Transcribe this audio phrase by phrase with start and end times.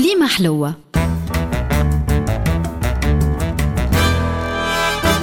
[0.00, 0.74] كليمة حلوة.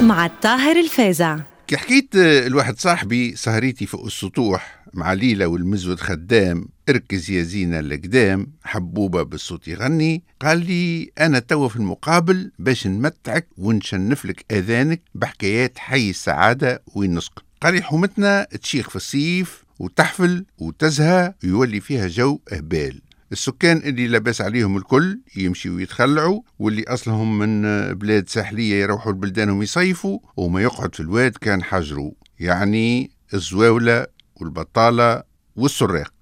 [0.01, 1.39] مع الطاهر الفازع.
[1.67, 8.48] كي حكيت الواحد صاحبي سهريتي فوق السطوح مع ليلى والمزود خدام اركز يا زينة لقدام
[8.63, 10.23] حبوبة بالصوت يغني.
[10.41, 17.16] قال لي أنا توا في المقابل باش نمتعك ونشنف لك أذانك بحكايات حي السعادة وين
[17.16, 23.02] نسكن قال لي حومتنا تشيخ في الصيف وتحفل وتزهى ويولي فيها جو أهبال.
[23.32, 27.62] السكان اللي لاباس عليهم الكل يمشي ويتخلعوا واللي أصلهم من
[27.94, 35.23] بلاد ساحلية يروحوا لبلدانهم يصيفوا وما يقعد في الواد كان حجروا يعني الزواولة والبطالة
[35.55, 36.13] والسراق.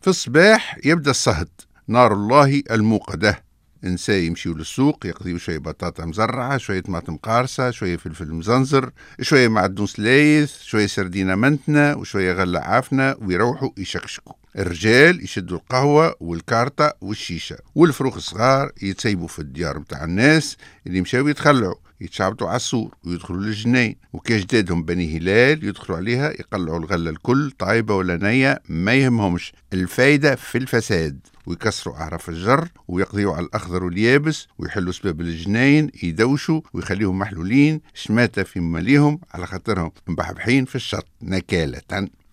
[0.00, 1.48] في الصباح يبدأ الصهد.
[1.88, 3.44] نار الله الموقدة.
[3.84, 8.90] نساء يمشيوا للسوق يقضيوا شوية بطاطا مزرعة شوية طماطم قارصة شوية فلفل مزنزر
[9.20, 14.32] شوية معدنوس سلايث شوية سردينة منتنة وشوية غلة عافنة ويروحوا يشكشكوا.
[14.58, 20.56] الرجال يشدوا القهوة والكارتة والشيشة والفروخ الصغار يتسيبوا في الديار متاع الناس
[20.86, 27.10] اللي مشاو يتخلعوا يتشعبطوا على السور ويدخلوا للجنين وكاجدادهم بني هلال يدخلوا عليها يقلعوا الغلة
[27.10, 29.52] الكل طايبة ولا نية ما يهمهمش.
[29.72, 37.18] الفايدة في الفساد ويكسروا أعراف الجر ويقضيوا على الأخضر واليابس ويحلوا سباب الجنين يدوشوا ويخليهم
[37.18, 39.90] محلولين شماتة في ماليهم على خاطرهم.
[40.08, 41.80] مبحبحين في الشط نكالة.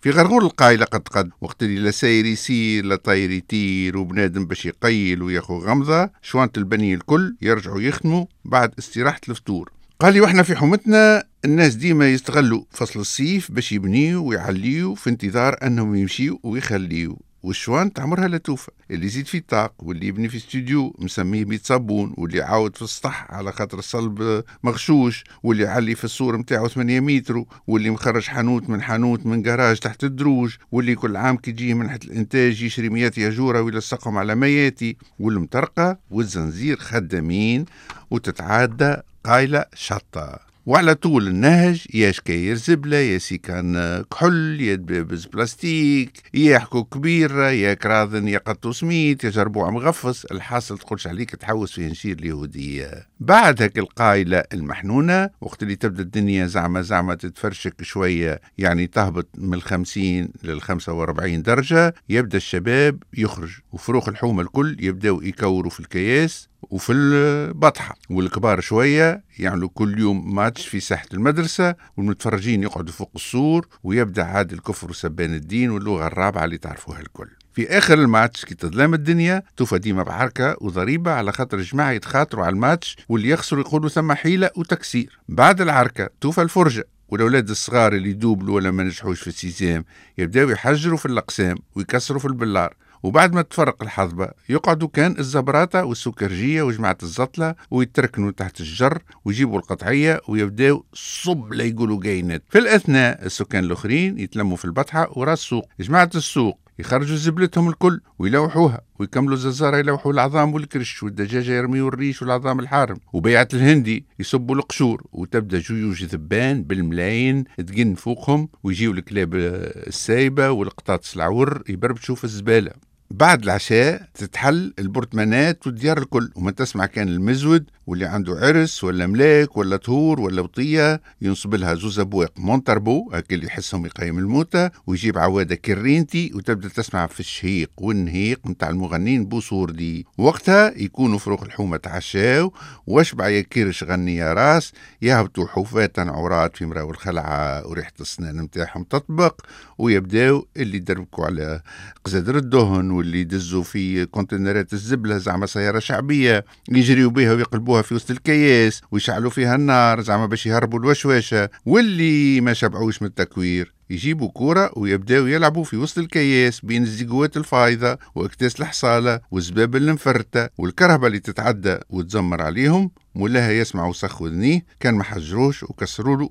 [0.02, 4.66] في غرغور القايلة قد قد وقت اللي لا ساير يسير لا طاير يطير وبنادم باش
[4.66, 9.70] يقيل وياخو غمضة شوانط البني الكل يرجعوا يخدموا بعد استراحة الفطور.
[10.00, 15.56] قال لي وإحنا في حومتنا الناس ديما يستغلوا فصل الصيف باش يبنيوا ويعليوا في انتظار
[15.62, 18.70] انهم يمشيوا ويخليوا والشوانط عمرها لا توفى.
[18.90, 23.26] اللي يزيد في طاق واللي يبني في استوديو مسميه بيت صابون واللي يعاود في السطح
[23.30, 28.82] على خاطر الصلب مغشوش واللي يعلي في السور نتاعو 8 متر واللي مخرج حانوت من
[28.82, 33.60] حانوت من جراج تحت الدروج واللي كل عام كي يجي منحة الإنتاج يشري مئات ياجورة
[33.60, 34.96] ويلصقهم على مياتي.
[35.18, 37.64] والمطرقة والزنزير خدامين
[38.10, 40.51] وتتعدى قايلة شطة.
[40.66, 47.50] وعلى طول النهج يا شكاير زبلة يا سيكان كحل يا دبابز بلاستيك يا حكو كبيرة
[47.50, 53.06] يا كراذن يا قطو سميت يا جربوع مغفص الحاصل تقولش عليك تحوس في نشير اليهودية.
[53.20, 59.54] بعد هيك القايلة المحنونة وقت اللي تبدأ الدنيا زعما زعما تتفرشك شوية يعني تهبط من
[59.54, 63.50] الخمسين للخمسة وأربعين درجة يبدأ الشباب يخرج.
[63.72, 66.48] وفروخ الحومة الكل يبداو يكوروا في الكياس.
[66.72, 67.96] وفي البطحة.
[68.10, 74.52] والكبار شوية يعملوا كل يوم ماتش في ساحة المدرسة والمتفرجين يقعدوا فوق السور ويبدأ عاد
[74.52, 77.28] الكفر وسبان الدين واللغة الرابعة اللي تعرفوها الكل.
[77.54, 82.52] في آخر الماتش كي تظلم الدنيا توفى ديما بعركة وضريبة على خاطر الجماعه يتخاطروا على
[82.54, 85.18] الماتش واللي يخسروا يقولوا ثم حيلة وتكسير.
[85.28, 89.84] بعد العركة توفى الفرجة والأولاد الصغار اللي دوبلوا ولا ما نجحوش في ال sixième
[90.18, 92.74] يبداو يحجروا في الأقسام ويكسروا في البلار.
[93.02, 100.20] وبعد ما تفرق الحظبة يقعدوا كان الزبراطة والسكرجية وجماعة الزطلة ويتركنوا تحت الجر ويجيبوا القطعية
[100.28, 105.68] ويبداو صب لا يقولوا جاينات في الأثناء السكان الآخرين يتلموا في البطحة وراء السوق.
[105.80, 112.60] جماعة السوق يخرجوا زبلتهم الكل ويلوحوها ويكملوا الجزارة يلوحوا العظام والكرش والدجاجة يرميوا الريش والعظام
[112.60, 112.96] الحارم.
[113.12, 121.62] وبيعة الهندي يصبوا القشور وتبدأ جيوش ذبان بالملايين تقن فوقهم ويجيوا الكلاب السايبة والقطاطس العور
[121.68, 122.91] يبربشوا في الزبالة.
[123.12, 126.30] بعد العشاء تتحل البرطمانات والديار الكل.
[126.36, 131.74] وما تسمع كان المزود واللي عنده عرس ولا ملاك ولا طهور ولا بطية ينصب لها
[131.74, 137.70] زوز أبواق Montarbo هكا اللي يحسهم يقيم الموتى ويجيب عوادة كرينتي وتبدأ تسمع في الشهيق
[137.78, 142.52] والنهيق نتاع المغنين بوصوردي وقتها يكونوا فروخ الحومة تعشاو
[142.86, 148.82] واشبع يا كرش غني يا راس؟ يهبطوا حفاة عورات في مراو الخلعة وريحة السنان نتاعهم
[148.84, 149.40] تطبق
[149.78, 151.60] ويبداو اللي يدربكوا على
[152.04, 158.10] قزادر الدهن واللي يدزوا في كونتينرات الزبلة زعما سيارة شعبية يجريوا بها ويقلبوها في وسط
[158.10, 163.74] الكياس ويشعلوا فيها النار زعما باش يهربوا الوشواشة واللي ما شبعوش من التكوير.
[163.92, 171.06] يجيبوا كورة ويبداو يلعبوا في وسط الكياس بين الزيقوات الفايضة وأكتاس الحصالة والزباب المفرتة والكرهبة
[171.06, 175.64] اللي تتعدى وتزمر عليهم مولاها يسمع وسخ وذنيه كان ما حجروش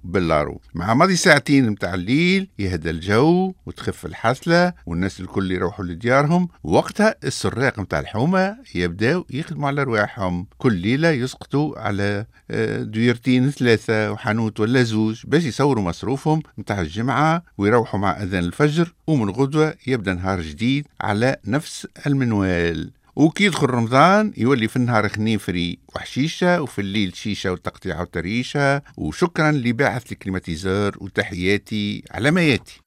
[0.03, 7.15] باللارو مع ماضي ساعتين متاع الليل يهدى الجو وتخف الحسلة والناس الكل يروحوا لديارهم وقتها
[7.23, 10.47] السراق متاع الحومة يبداو يخدموا على رواحهم.
[10.57, 17.43] كل ليلة يسقطوا على آه، دويرتين ثلاثة وحانوت ولا زوج باش يصوروا مصروفهم متاع الجمعة
[17.57, 22.91] ويروحوا مع أذان الفجر ومن غدوة يبدأ نهار جديد على نفس المنوال.
[23.15, 30.11] وكي يدخل رمضان يولي في النهار خنيفري وحشيشة وفي الليل شيشة وتقطيعة وتريشة وشكرا لباعث
[30.11, 32.81] ال climatiseur وتحياتي على ما ياتي.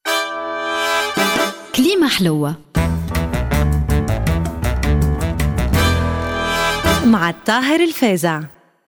[1.74, 2.56] كليمة حلوة.
[7.04, 8.42] مع الطاهر الفازع.